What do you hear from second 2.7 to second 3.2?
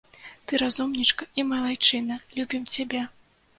цябе.